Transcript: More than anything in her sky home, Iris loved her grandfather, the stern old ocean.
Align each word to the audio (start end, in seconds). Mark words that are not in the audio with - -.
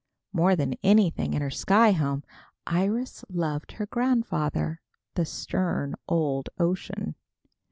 More 0.33 0.55
than 0.55 0.73
anything 0.81 1.35
in 1.35 1.43
her 1.43 1.51
sky 1.51 1.91
home, 1.91 2.23
Iris 2.65 3.23
loved 3.29 3.73
her 3.73 3.85
grandfather, 3.85 4.81
the 5.13 5.25
stern 5.25 5.93
old 6.09 6.49
ocean. 6.57 7.13